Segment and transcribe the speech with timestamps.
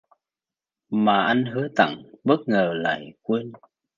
[0.89, 3.51] Mà anh hứa tặng bất ngờ lại quên